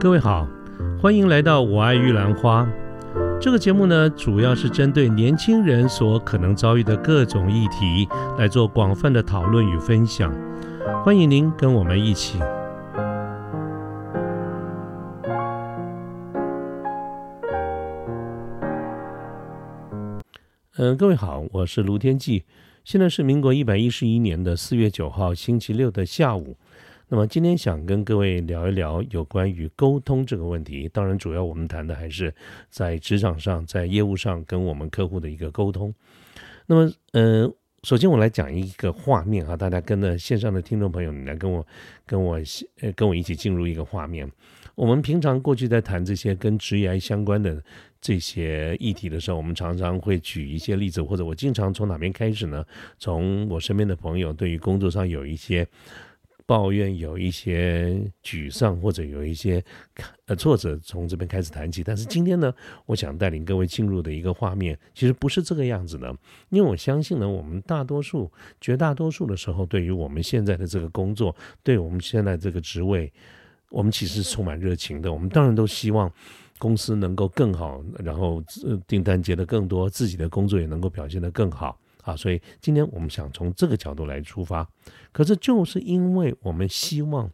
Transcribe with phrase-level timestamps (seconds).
[0.00, 0.48] 各位好，
[0.98, 2.66] 欢迎来到《我爱玉兰花》
[3.38, 8.08] 这个节目呢，主要是针对年轻人所可能遭遇的各种议题
[8.38, 10.34] 来做广泛的讨论与分享。
[11.04, 12.38] 欢迎您跟我们一起。
[20.78, 22.44] 嗯，各位好，我是卢天记，
[22.84, 26.56] 现在是民国一百一十一年的四月九号星期六的下午。
[27.12, 30.88] 那么今天想跟各位聊一聊有关于沟通这个问题。
[30.90, 32.32] 当然，主要我们谈的还是
[32.68, 35.92] 在职场上、在业务上跟我们客户的一个沟通。
[36.66, 37.52] 那么，呃，
[37.82, 41.66] 首先我来讲一个画面啊，大家跟着线上的听众朋友，你来跟我、
[42.06, 42.40] 跟我、
[42.80, 44.30] 呃，跟我一起进入一个画面。
[44.76, 47.60] 我们平常过去在谈这些跟职业相关的
[48.00, 52.64] 这些议题的时候，我们常常会举一些例子，或者我经常从哪边开始呢？
[53.00, 55.66] 从我身边的朋友对于工作上有一些。
[56.50, 59.64] 抱怨有一些沮丧，或者有一些
[60.26, 61.84] 呃挫折，从这边开始谈起。
[61.84, 62.52] 但是今天呢，
[62.86, 66.12] 我想带领各位进入的一个画面，其实不是这个样子的。
[66.48, 68.28] 因为我相信呢，我们大多数、
[68.60, 73.12] 绝大多数的时候，对于我们现在的这个工作，对我们现在这个职位，
[73.70, 75.12] 我们其实是充满热情的。
[75.12, 76.12] 我们当然都希望
[76.58, 78.42] 公司能够更好，然后
[78.88, 81.78] 订单接的更多，自己的工作也能够表现得更好。
[82.10, 84.68] 啊，所以今天我们想从这个角度来出发，
[85.12, 87.30] 可是就是因为我们希望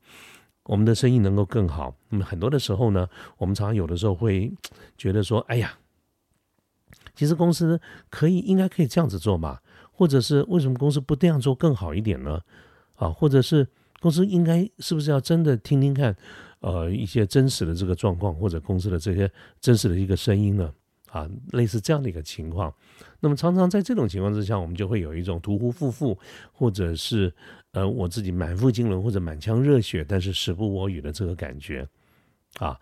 [0.65, 4.53] 我们的生意能够更好，那么很多的时候呢，我们常常有的时候会
[4.99, 5.79] 觉得说，哎呀，
[7.15, 9.61] 其实公司可以应该可以这样子做嘛，
[9.91, 12.41] 或者是为什么公司不这样做更好一点呢？
[12.97, 13.67] 啊，或者是
[14.01, 16.15] 公司应该是不是要真的听听看，
[16.61, 19.31] 呃，一些真实的这个状况，或者公司的这些
[19.61, 20.73] 真实的一个声音呢？
[21.17, 22.71] 啊，类似这样的一个情况，
[23.21, 26.19] 那么常常在这种情况之下，我们就会有一种屠夫夫妇，
[26.53, 27.33] 或者是
[27.73, 31.89] 呃我自己满腹经纶或者满腔热血，但是时不我与的这个感觉。
[32.59, 32.79] 啊，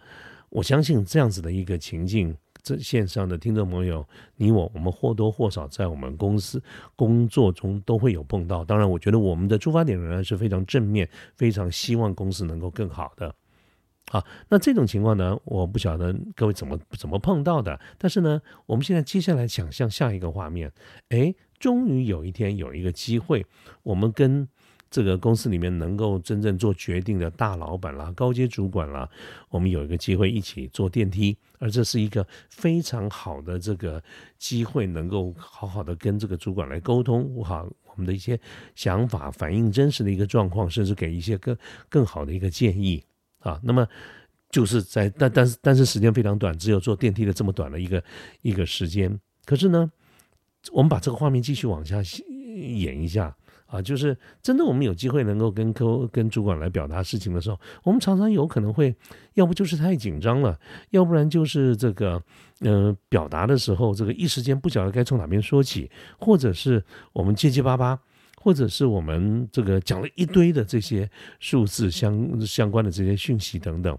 [0.50, 4.05] 我相信这样子的一个情境，这线上的听众朋友，
[4.37, 6.61] 你我我们或多或少在我们公司
[6.97, 8.65] 工作中都会有碰到。
[8.65, 13.33] 当然，我觉得我们的出发点仍然是非常正面，非常希望公司能够更好的。
[14.11, 17.81] 好，那这种情况呢，我不晓得各位怎么怎么碰到的。
[17.99, 20.71] 但是呢，我们现在接下来想象下一个画面，
[21.09, 23.45] 哎，终于有一天有一个机会，
[23.83, 24.47] 我们跟
[24.91, 29.09] 这个公司里面能够真正做决定的大老板啦、高阶主管啦，
[29.49, 34.01] 我们有一个机会一起坐电梯，而这是一个非常好的这个
[34.39, 38.39] 机会，能够好好的跟这个主管来沟通，好我们的一些
[38.77, 41.57] 想法，反映真实的一个状况，甚至给一些更
[41.89, 43.03] 更好的一个建议。
[43.44, 43.87] 啊，那么
[44.50, 48.03] 就是在但但是但是时间非常短，只有坐电梯的这么短的一个
[48.43, 49.16] 一个时间。
[49.44, 49.91] 可是呢，
[50.72, 51.97] 我们把这个画面继续往下
[52.78, 58.94] 演一下啊，就是真的我们有机会能够跟客跟主管来表达事情的时候，我们常常有可能会，
[59.34, 60.59] 要不就是太紧张了，
[60.91, 62.22] 要不然就是这个
[62.61, 66.82] 呃表达的时候，这个一时间不晓得该从哪边说起，或者是
[67.12, 68.00] 我们结结巴巴。
[68.44, 71.09] 或者是我们这个讲了一堆的这些
[71.41, 73.99] 数字相相关的这些讯息等等，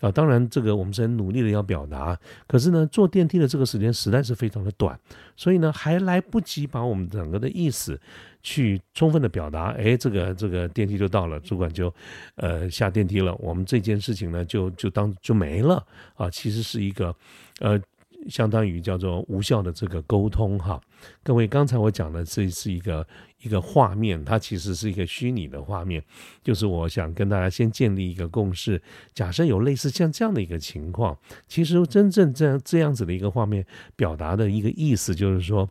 [0.00, 2.14] 啊，当然这个我们是很努力的要表达，
[2.46, 5.00] 可是呢，坐电梯的这个时间实在是非常的短，
[5.34, 7.98] 所以呢，还来不及把我们整个的意思
[8.42, 11.90] 去充分的表达，哎，这个这个电梯就到了，主管就
[12.34, 15.82] 呃下电梯了，我们这件事情呢就就当就没了
[16.16, 17.16] 啊，其实是一个
[17.60, 17.80] 呃。
[18.28, 20.80] 相当于叫做无效的这个沟通哈，
[21.22, 23.06] 各位，刚才我讲的这是一个
[23.42, 26.02] 一个画面，它其实是一个虚拟的画面，
[26.42, 28.80] 就是我想跟大家先建立一个共识，
[29.14, 31.16] 假设有类似像这样的一个情况，
[31.46, 33.64] 其实真正这样这样子的一个画面
[33.94, 35.68] 表达的一个意思，就是说，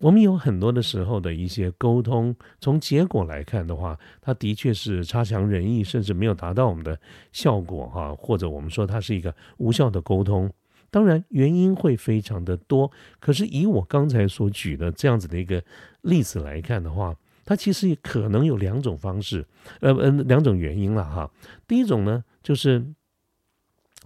[0.00, 6.98] 我们有很多的时候的一些沟通，从结果来看的话，它的确是差强人意，甚至没有达到我们的
[7.32, 10.50] 效果哈，或者我们说它是一个无效的沟通。
[10.90, 12.90] 当然，原因会非常的多。
[13.20, 15.62] 可是以我刚才所举的这样子的一个
[16.00, 17.14] 例子来看的话，
[17.44, 19.46] 它其实可能有两种方式，
[19.80, 21.30] 呃呃，两种原因了哈。
[21.66, 22.84] 第一种呢，就是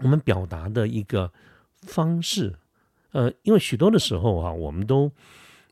[0.00, 1.32] 我们表达的一个
[1.82, 2.54] 方式，
[3.12, 5.10] 呃，因为许多的时候啊，我们都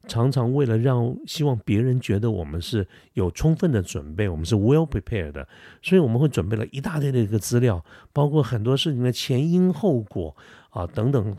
[0.06, 5.48] 常常为了让希望别人觉得我们是有充分的准备，我们是 well prepared 的，
[5.82, 10.36] 所以我们会准备了一大堆的一个资料，包括很多事情的前因后果。
[10.70, 11.36] 啊，等等，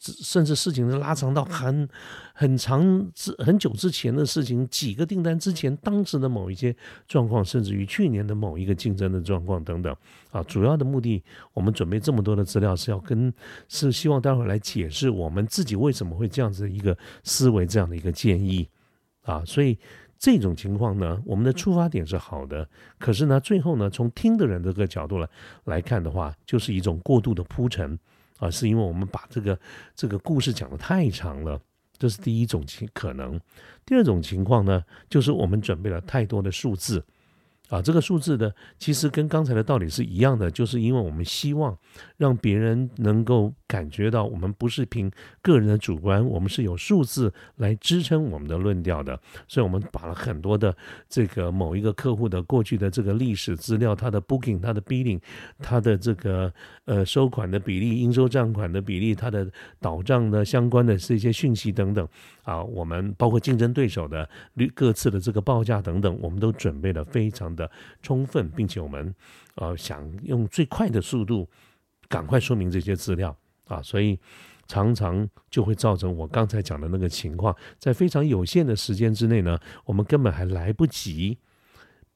[0.00, 1.88] 甚至事情是拉长到很
[2.34, 6.74] 很长之很久之前的事情，几个订单之前当时的某一些
[7.08, 9.94] 状况，甚至于去年的某一个竞争的状况等等。
[10.30, 11.22] 啊，主要的目的，
[11.52, 13.32] 我们准备这么多的资料是要跟，
[13.68, 18.68] 是希望待会儿来解释我们自己为什么会这样子一个思维，这样的一个建议。
[19.22, 19.78] 啊，所以。
[20.16, 22.66] 这种情况呢，我们的出发点是好的，
[22.98, 25.28] 可是呢，最后呢，从听的人这个角度来
[25.64, 27.98] 来看的话，就是一种过度的铺陈
[28.38, 29.58] 啊，是因为我们把这个
[29.94, 31.60] 这个故事讲的太长了，
[31.96, 33.40] 这是第一种情可能。
[33.86, 37.04] 第二种情况呢，就是我们准备了太多的数字。
[37.68, 41.76] 啊，这个数字呢其实跟刚才的道理是一样的，就是因为我们希望
[42.18, 49.18] 让别人能够感觉到我们不是凭个人的主观，我们是有数字来支撑我们的论调的，
[49.48, 50.76] 所以我们把了很多的
[51.08, 55.20] 这个某一个客户的过去的这个历史资料，他的 booking，他的 billing，
[55.58, 56.52] 他的这个
[56.84, 59.50] 呃收款的比例、应收账款的比例、他的
[59.80, 62.06] 导账的相关的这些讯息等等。
[62.42, 64.28] 啊，我们包括竞争对手的
[64.74, 67.70] 各次的这个报价等等，我们都准备了非常的
[68.02, 69.14] 充分，并且我们
[69.56, 71.48] 呃想用最快的速度
[72.08, 73.36] 赶快说明这些资料
[73.66, 74.18] 啊，所以
[74.66, 81.38] 常常就会造成我刚才讲的那个情况，在非常有限的时间之内呢，我们根本还来不及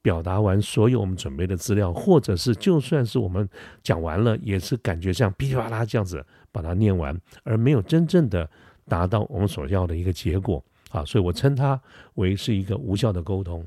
[0.02, 3.48] 表达完所有我们准备的资料，或者是就算是我们
[3.82, 8.48] 讲完了，也是感觉像噼里啪啦这样子把它念完，而没有真正的。
[8.90, 11.78] 达到我们所要的一个结果啊，所以我称它
[12.14, 13.62] 为是一个无效的沟通。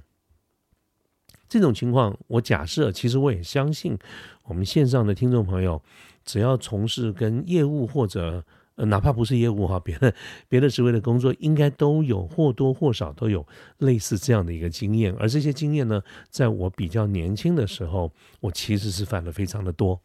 [1.51, 3.97] 这种情况，我假设，其实我也相信，
[4.45, 5.81] 我们线上的听众朋友，
[6.23, 8.41] 只要从事跟业务或者
[8.75, 10.13] 呃哪怕不是业务哈，别的
[10.47, 13.45] 别的职位的工作，应该都有或多或少都有
[13.79, 15.13] 类似这样的一个经验。
[15.19, 18.09] 而这些经验呢，在我比较年轻的时候，
[18.39, 19.99] 我其实是犯的非常的多。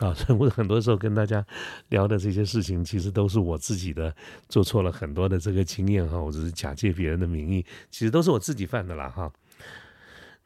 [0.00, 1.44] 啊，所以我很多时候跟大家
[1.90, 4.14] 聊的这些事情，其实都是我自己的
[4.48, 9.30] 做错了很多的这个经验哈，我只是假借别人的名义，其实都是我自己犯的啦哈。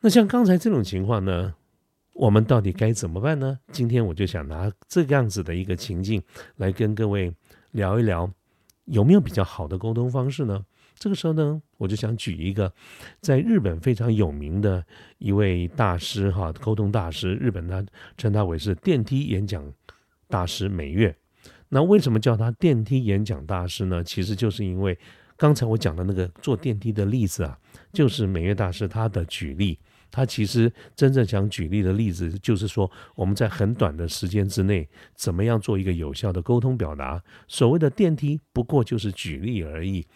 [0.04, 1.54] 那像刚才这种情况呢，
[2.12, 3.58] 我们到底该怎么办呢？
[3.72, 6.22] 今天我就想拿这样子的一个情境
[6.56, 7.32] 来跟各位
[7.70, 8.30] 聊一聊，
[8.84, 10.62] 有没有比较好的沟通方式呢？
[10.98, 12.70] 这个时候呢，我就想举一个
[13.22, 14.84] 在日本非常有名的
[15.16, 17.82] 一位大师哈，沟通大师，日本他
[18.18, 19.72] 称他为是电梯演讲
[20.28, 21.16] 大师美月。
[21.70, 24.04] 那为什么叫他电梯演讲大师呢？
[24.04, 24.98] 其实就是因为
[25.38, 27.58] 刚才我讲的那个坐电梯的例子啊，
[27.90, 29.78] 就是美月大师他的举例。
[30.14, 37.20] 他其实真正想举例的例子，就是说我们在很短的时间之内，怎么样做一个有效的沟通表达。
[37.48, 40.06] 所谓的电梯，不过就是举例而已。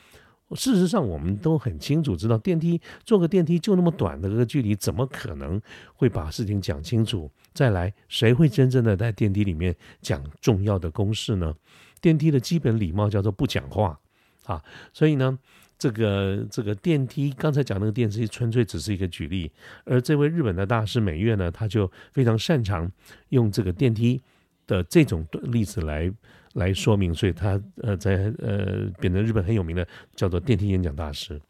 [0.53, 5.61] 事实上，我们都很清楚知道，电梯坐个电梯就那么短的这个距离，怎么可能
[5.95, 7.29] 会把事情讲清楚？
[7.53, 11.53] 再来，谁会真正的在电梯里面讲重要的公式呢？
[12.01, 13.99] 电梯的基本礼貌叫做不讲话
[14.45, 14.63] 啊。
[14.95, 15.39] 所以呢，
[15.79, 19.51] 这个这个电梯刚才讲那个电梯，纯粹只是一个举例。
[19.85, 22.91] 而这位日本的大师美月呢，他就非常擅长
[23.29, 24.21] 用这个电梯
[24.67, 26.13] 的这种例子来。
[26.55, 29.87] 来说明，所以他呃在呃变成日本很有名的
[30.17, 31.41] 叫做电梯演讲大师。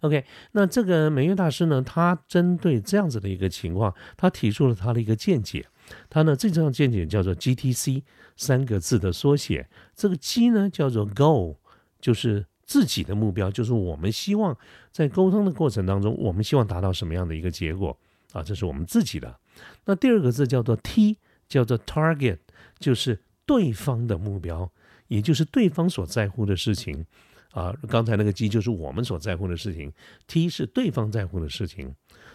[0.00, 5.66] OK，那这个美月大师呢，他针对这样子的一个情况，他提出了他的一个见解。
[6.08, 8.02] 他呢这种见解叫做 GTC
[8.36, 9.68] 三个字的缩写。
[9.94, 11.58] 这个 G 呢叫做 Go，
[12.00, 14.56] 就是自己的目标，就是我们希望
[14.90, 17.96] 在沟通的过程当中，我们希望达到什么样的一个结果
[18.32, 18.42] 啊？
[18.42, 19.38] 这是我们自己的。
[19.84, 21.18] 那第二个字叫做 T，
[21.48, 22.38] 叫做 Target，
[22.78, 23.20] 就是。
[23.46, 24.72] 对方的目标，
[25.06, 27.04] 也就是对方所在乎的事情，
[27.50, 29.92] 啊，刚才那个 G 就是我们所在乎的事情
[30.26, 31.94] ，T 是对方在乎的事情。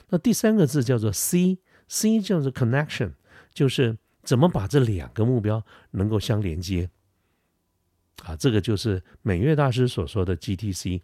[0.10, 3.14] 那第三个字叫做 C，C 叫做 connection，
[3.52, 6.92] 就是怎么把这两个目标能够相连接。
[8.26, 11.02] 啊，这个就是美月大师所说的 GTC。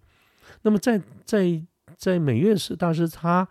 [0.61, 1.61] 那么在在
[1.97, 3.47] 在美月是大师他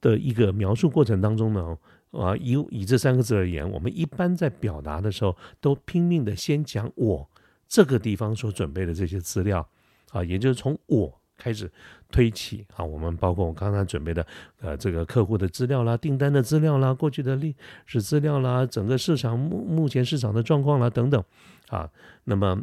[0.00, 1.78] 的一个描述过程当中呢。
[2.10, 7.28] 啊，以以这三个字而言，我们一般在表达的时候，都拼命的先讲我
[7.68, 9.68] 这个地方所准备的这些资料，
[10.12, 11.70] 啊，也就是从我开始
[12.10, 12.82] 推起啊。
[12.82, 14.26] 我们包括我刚才准备的，
[14.62, 21.22] 呃，这个客户的资料啦、订单的资料啦、过去的历史资料啦、整个市场目目前市场的状况啦等等，
[21.68, 21.90] 啊，
[22.24, 22.58] 那么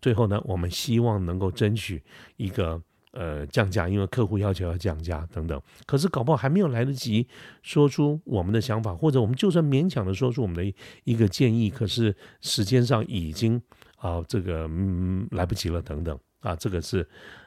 [0.00, 2.02] 最后呢，我们希望能够争取
[2.36, 2.82] 一个。
[3.12, 7.26] 呃，降价，因为客户要求要降价等等，可是搞不好还没有来得及
[7.60, 13.60] 说出我们的想法，或者我们就算勉强的说出我们的一个建议，可是时间上已经
[13.96, 17.04] 啊这个嗯来不及了等等啊，这个是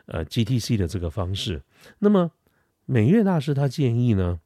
[0.07, 1.63] 呃 GTC 的这个方式。
[1.99, 2.29] 那么
[2.85, 4.41] 美月大师他建议呢，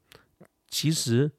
[0.70, 1.32] 其实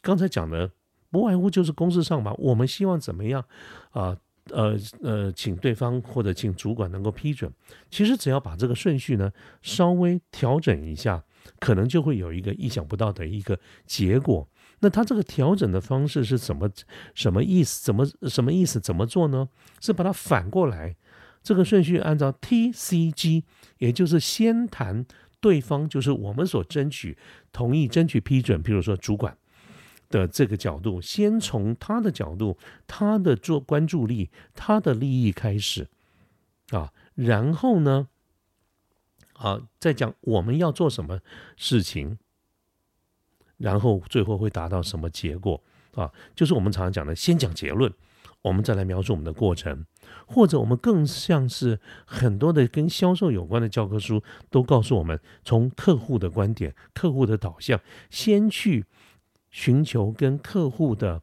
[0.00, 0.70] 刚才讲的
[1.10, 3.44] 不外乎就是公式上吧，我们希望怎么样
[3.90, 4.16] 啊？
[4.50, 7.52] 呃呃，请对方或者请主管能够批准。
[7.90, 9.30] 其实只要把这个顺序呢
[9.62, 11.22] 稍微调整一下，
[11.60, 14.48] 可能就会有一个意想不到的一个结果。
[14.80, 16.68] 那他这个调整的方式是怎么
[17.14, 17.84] 什么意思？
[17.84, 18.80] 怎么什么意思？
[18.80, 19.48] 怎么做呢？
[19.80, 20.96] 是把它反过来，
[21.40, 23.44] 这个顺序按照 T C G，
[23.78, 25.06] 也就是先谈
[25.40, 27.16] 对方就是我们所争取
[27.52, 29.36] 同意、争取批准，譬如说主管
[30.12, 35.88] 的这个角度，先从他的角度、他的做关注力、他的利益开始
[36.70, 38.06] 啊，然后呢，
[39.32, 41.18] 啊，再讲我们要做什么
[41.56, 42.18] 事情，
[43.56, 45.60] 然后最后会达到什么结果
[45.94, 46.12] 啊？
[46.36, 47.92] 就是我们常常讲的，先讲结论。
[48.42, 49.86] 我们再来描述我们的过程，
[50.26, 58.84] 或者我们更像是很多的跟销售有关的教科书都告诉我们，从客户的观点、客户的导向，先去
[59.52, 61.22] 寻求跟客户的，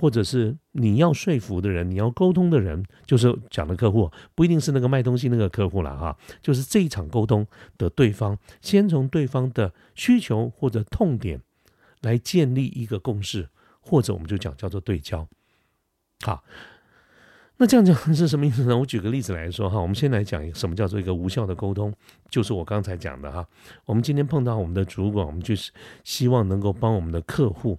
[0.00, 7.46] 或者是你要说服的人、你要沟通的人，就是讲的客户，不一定是那个卖东西那个客户了哈，就是这一场沟通
[7.76, 11.40] 的对方，先从对方的需求或者痛点
[12.00, 13.48] 来建立一个共识，
[13.80, 15.28] 或者我们就讲叫做对焦。
[16.22, 16.42] 好，
[17.60, 18.78] 那这样讲 是什么意思呢？
[18.78, 21.92] 我举个例子来说哈，我们先来讲什么叫做一个无效的沟通，
[22.30, 23.44] 就是我刚才讲的哈。
[23.84, 25.72] 我们今天碰到我们的主管，我们就是
[26.04, 27.76] 希望能够帮我们的客户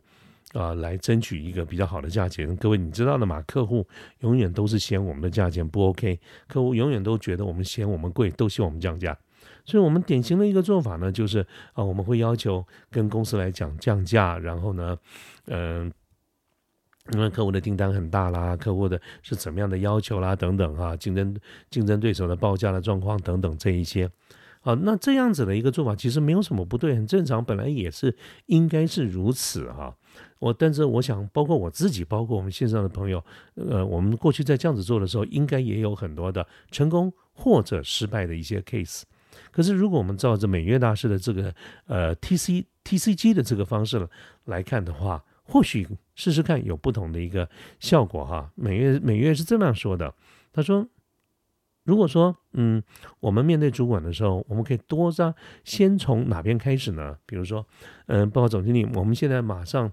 [0.51, 2.53] 啊来争取一个比较好的价钱。
[2.57, 3.88] 各位你知道的嘛，客户
[4.19, 9.17] 永远都是嫌我们的价钱不 OK，客户永远都觉得我们嫌我们贵，都希望我们降价。
[9.63, 11.39] 所以，我们典型的一个做法呢，就是
[11.71, 14.98] 啊，我们会要求跟公司来讲降价，然后呢，
[15.45, 15.89] 嗯。
[17.13, 21.36] 因为客户的订单很大啦，客户的是怎么样的要求啦，等等哈，竞争
[21.70, 24.10] 竞争对手的报价的状况等等这一些，
[24.62, 29.96] 好，那这样子的一个做法其实没有什么不对，很正常，本来也是应该是如此哈。
[30.39, 33.24] 我但是我想，包括我自己，包括我们线上的朋友，
[33.56, 39.01] 呃，我们过去在这样子做的时候，应该也有很多的成功或者失败的一些 case。
[39.51, 41.54] 可是如果我们照着美月大师的这个
[41.88, 44.08] 呃 T C T C G 的这个方式
[44.46, 48.51] 来看的话，或许试试看有不同的一个效果哈。
[48.56, 50.13] 每月每月是这样说的，
[50.53, 50.88] 他说，
[51.84, 52.84] 如果说嗯，
[53.20, 57.18] 我们面对主管的时候，我们可以多张先从哪边开始呢？
[57.25, 57.65] 比如说，
[58.06, 59.91] 嗯，报告总经理，我们现在马上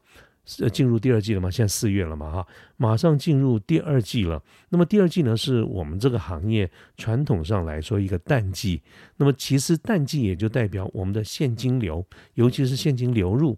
[0.60, 2.46] 呃进入第二季了嘛，现在四月了嘛哈，
[2.76, 4.42] 马上进入第二季了。
[4.68, 8.82] 那么第二季呢，是我们这个行业传统上来说一个淡季。
[9.16, 13.56] 那么其实淡季也就代表我们的现金流，尤其是现金流入。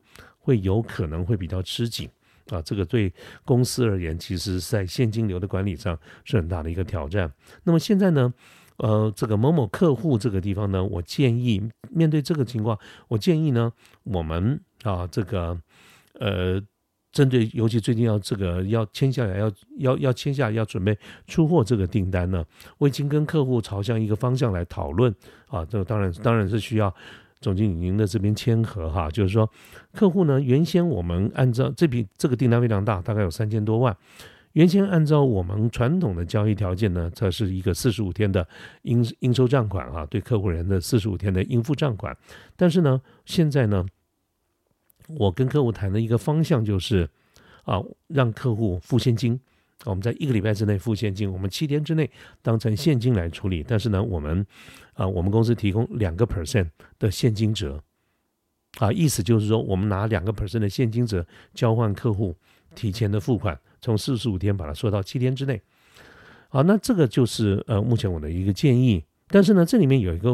[0.49, 2.09] 会有可能会比较吃紧
[2.49, 3.13] 啊，这个对
[3.45, 7.31] 公司而言，其实在现金流的管理上是很大的一个挑战。
[7.65, 8.33] 那么现在呢，
[8.79, 12.79] 呃，这个某某客户这个地方呢，我建议面对这个情况，
[13.09, 13.71] 我建议呢，
[14.05, 15.61] 我们啊，这个
[16.19, 16.59] 呃，
[17.13, 22.43] 针对尤其最近要这个要签下来，要要要签下要准备出货这个订单呢，
[22.79, 25.15] 我已经跟客户朝向一个方向来讨论
[25.49, 26.95] 啊，这个当然当然是需要。
[27.41, 29.49] 总经理，您的这边签合哈，就是说，
[29.93, 33.97] 客户呢，原先我们按照这笔这个订单非常大，大概有三千多万，
[34.53, 38.47] 原先按照我们传统的交易条件呢，这是一个四十五天的
[38.83, 42.17] 应应收账款哈，对客户人的四十五天的应付账款，
[42.57, 43.87] 但是呢，现在呢，
[45.17, 47.09] 我跟客户谈的一个方向就是，
[47.65, 49.39] 啊，让客户付现金。
[49.85, 52.11] 我们在一个礼拜之内付现金，我们七天之内
[52.43, 53.65] 当成现金来处理。
[53.67, 54.45] 但是呢，我们
[54.99, 56.67] 啊，我们公司提供两个 percent
[56.99, 57.81] 的现金折，
[58.79, 61.25] 啊，意思就是说，我们拿两个 percent 的现金折
[61.55, 62.35] 交换客户
[62.75, 65.63] 提前的付款，从四十五天把它缩到七天之内。
[66.49, 69.05] 好，那这个就是呃，目前我的一个建议。
[69.29, 70.31] 但是呢，这里面有一个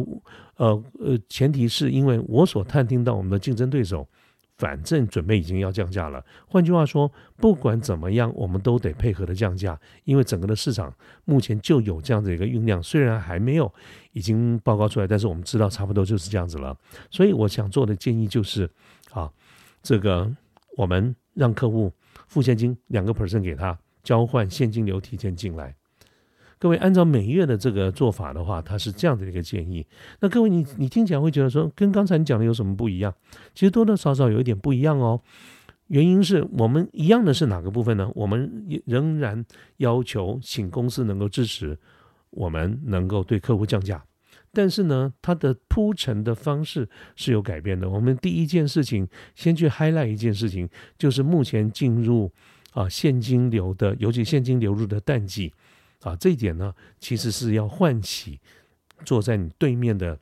[0.57, 4.09] 呃呃前提，是因为我所探听到我们的竞争对手。
[4.57, 6.25] 反正准备已经要降价了。
[6.47, 10.95] 换句话说，不管怎么样，我们都得配合的降价，因为整个的市场
[11.25, 13.73] 目前就有这样的一个酝酿，虽然还没有
[14.13, 16.77] 已经报告出来，但是我们知道差不多就是这样子了。
[17.11, 18.71] 所以我想做的建议就是，
[19.13, 19.31] 啊，
[19.83, 20.31] 这个
[20.77, 21.93] 我们让客户
[22.29, 25.75] 付现金两个 percent 给他，交换现金流提前进来。
[26.59, 29.87] 各位按照每月的这个做法的话，它是这样的一个建议。
[30.21, 33.15] 那各位你你听起来会觉得说，跟刚才你讲的有什么不一样？
[33.55, 35.21] 其实多多少少有一点不一样哦。
[35.89, 38.11] 原因是我们一样的是哪个部分呢？
[38.15, 39.45] 我们仍然
[39.77, 41.79] 要求请公司能够支持
[42.31, 44.03] 我们能够对客户降价，
[44.51, 47.91] 但是呢，它的铺陈的方式是有改变的。
[47.91, 52.33] 我们第一件事情先去 highlight 一件事情，就是目前进入
[52.73, 55.53] 啊现金流的，尤其现金流入的淡季。
[56.05, 58.39] 啊，这一点呢，其实是要唤起
[59.07, 60.19] 坐在你对面的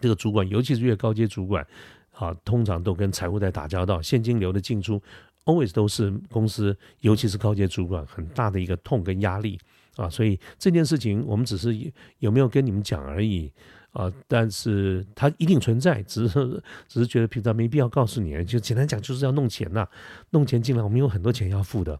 [0.00, 1.64] 这个主管，尤其是越高阶主管，
[2.10, 5.00] 啊，通常都跟财务在打交道，现金流的进出
[5.44, 9.56] ，always 都是公司，尤其是高阶主管很大的一个痛跟压力
[9.94, 10.10] 啊。
[10.10, 13.52] 所以这件事情，我们只是有没有跟你们讲而已
[13.92, 19.86] 啊，但是它一定存在，只是只是觉得平常没必要告诉你，就简单讲，就是要弄钱呐，
[20.30, 21.96] 弄钱进来，我们有很多钱要付的。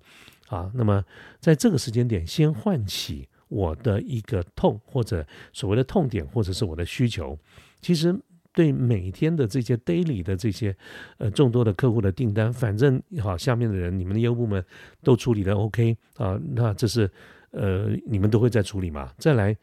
[0.49, 1.05] 啊，那么
[1.41, 7.39] 在这个时间点，先唤起我的一个痛，或者所谓的痛点，或者是我的需求。
[7.81, 8.15] 其实
[8.53, 10.75] 对每天的这些 daily 的这些
[11.19, 14.65] 呃众多的客户的订单，反正好下面的人，你们的业务部门
[15.03, 17.11] 都处理的 OK 啊，那这是
[17.51, 19.13] 呃你们都会在处理嘛？
[19.19, 19.57] 再来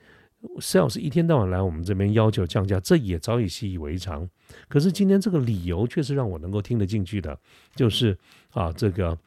[0.59, 4.29] ，sales 一天到晚来我们这边要求降价，这也早已习以为常。
[4.67, 7.37] 可是今天这个理由却是让我能够听得进去的，
[7.75, 8.17] 就是
[8.49, 9.17] 啊这个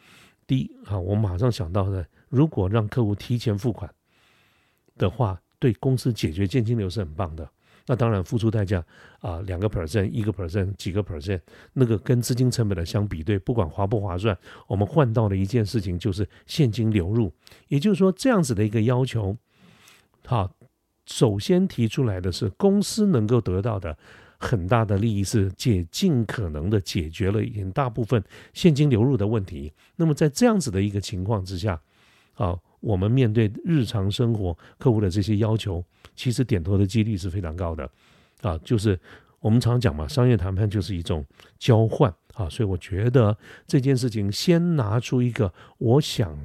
[0.47, 3.93] 第一啊，我马上想到的，如果让客户提前付款
[4.97, 7.49] 的话，对公司解决现金流是很棒的。
[7.87, 8.83] 那当然付出代价
[9.21, 11.41] 啊，两个 percent、一个 percent、几个 percent，
[11.75, 14.35] 那个跟资金成本的相比对，不管划不划算，
[14.67, 17.31] 我们换到的一件事情就是现金流入。
[17.69, 19.37] 也就是说，这样子的一个要求，
[20.25, 20.51] 好，
[21.05, 23.99] 首先提出来的是公司能够得到的
[24.45, 28.23] 很大的利益是解尽可能的解决了很大部分
[28.53, 29.73] 现金流入的问题。
[29.97, 31.81] 那么在这样子的一个情况之下，
[32.35, 32.59] 啊。
[32.85, 35.83] 我们面对日常生活客户的这些要求，
[36.15, 37.91] 其实点头的几率是非常高的，
[38.43, 39.01] 啊，就是
[39.41, 41.25] 我们常讲嘛，商业谈判就是一种
[41.59, 43.35] 交换啊，所以我觉得
[43.67, 46.39] 这件事情先拿出一个，我想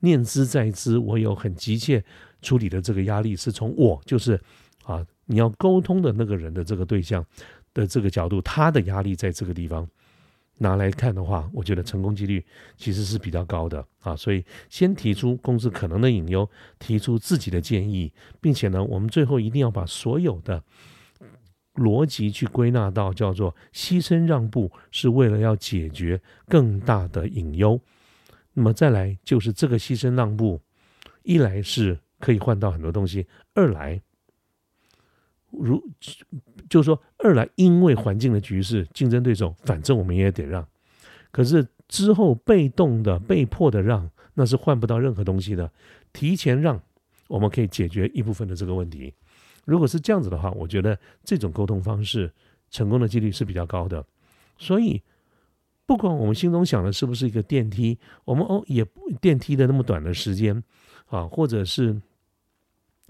[0.00, 2.02] 念之在之，我有很急切
[2.42, 4.40] 处理的这个压力，是从我就是
[4.82, 7.24] 啊，你要沟通的那个人的这个对象
[7.74, 9.86] 的这个角度，他的压力在这个地方。
[10.58, 12.42] 拿来看的话，我觉得成功几率
[12.78, 20.64] 其实是比较高的啊，所以先提出公司可能的隐忧，提出自己的建议，并且呢，我们最后一定要把所有的
[21.74, 26.18] 逻辑去归纳到叫做牺牲让步是为了要解决
[26.48, 27.78] 更大的隐忧。
[28.54, 30.62] 那么再来就是这个牺牲让步，
[31.22, 34.00] 一来是可以换到很多东西，二来。
[35.50, 35.82] 如，
[36.68, 40.66] 就是说，二来因为环境的局势，竞争对手，反正我们也得让。
[41.30, 45.70] 可是之后被动的、被迫的让，那是换不到任何东西的。
[46.12, 46.82] 提前让，
[47.28, 49.14] 我们可以解决一部分的这个问题。
[49.64, 52.32] 如果是这样子的话，我觉得这种沟通方式
[52.70, 54.04] 成功的几率是比较高的。
[54.58, 55.02] 所以，
[55.86, 58.84] 不管我们心中想的是不是一个电梯，我们哦也
[59.20, 60.62] 电梯的那么短的时间
[61.06, 62.00] 啊，或者是。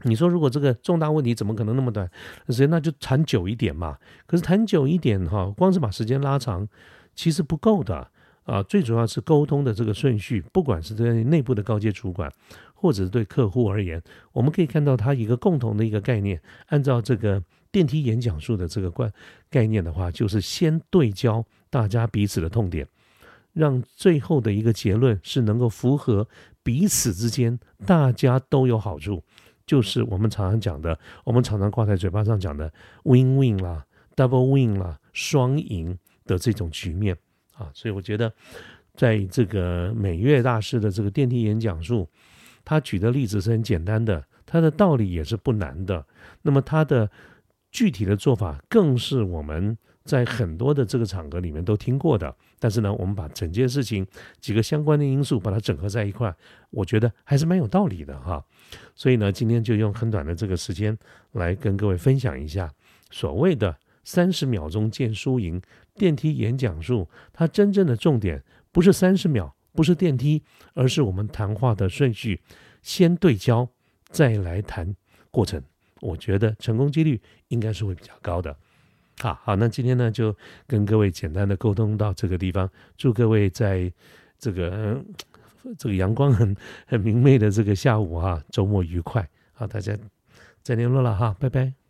[0.02, 2.08] 你说，如果这个重大问题怎么可能那么短
[2.48, 2.68] 时间？
[2.70, 3.96] 那就谈久一点嘛。
[4.26, 6.68] 可是谈久一点哈，光是把时间拉长，
[7.14, 8.06] 其实不够的
[8.44, 8.62] 啊。
[8.62, 12.30] 最主要是沟通的这个顺序，不管是对内部的高阶主管，
[12.74, 14.00] 或者是对客户而言，
[14.32, 16.40] 我们可以看到它一个共同的一个概念。
[16.66, 19.10] 按照这个电梯演讲术的这个观
[19.48, 22.86] 概念的话，就是先对焦大家彼此的痛点，
[23.54, 26.28] 让最后的一个结论是能够符合
[26.62, 29.24] 彼此之间大家都有好处。
[29.66, 37.16] 就是我们常常讲的，我们常常挂在嘴巴上讲的 “win win” 啦，“double win” 啦，双赢的这种局面
[37.54, 38.32] 啊，所以我觉得，
[38.94, 42.08] 在这个美月大师的这个电梯演讲术，
[42.64, 46.06] 他举的例子是很简单的，他的道理也是不难的，
[46.42, 47.10] 那么他的
[47.70, 49.76] 具体的做法更是我们。
[50.06, 54.06] 在很多的这个场合里面都听过的，但是呢，我们把整件事情
[54.40, 56.34] 几个相关的因素把它整合在一块，
[56.70, 58.42] 我觉得还是蛮有道理的哈。
[58.94, 60.96] 所以呢，今天就用很短的这个时间
[61.32, 62.72] 来跟各位分享一下
[63.10, 65.60] 所谓的三十秒钟见输赢
[65.94, 67.08] 电梯演讲术。
[67.32, 70.42] 它真正的重点不是三十秒，不是电梯，
[70.74, 72.40] 而是我们谈话的顺序，
[72.80, 73.68] 先对焦，
[74.10, 74.94] 再来谈
[75.30, 75.60] 过程。
[76.00, 78.56] 我觉得成功几率应该是会比较高的。
[79.20, 82.70] 好好，那今天呢，就跟各位简单的沟通到这个地方。
[82.96, 83.90] 祝各位在
[84.38, 85.02] 这个
[85.78, 86.54] 这个阳光很
[86.86, 89.26] 很明媚的这个下午啊，周末愉快。
[89.54, 89.96] 好，大家
[90.62, 91.85] 再联络了哈，拜拜。